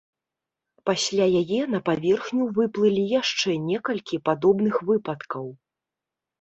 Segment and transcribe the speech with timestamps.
[0.89, 5.45] Пасля яе на паверхню выплылі яшчэ некалькі падобных выпадкаў.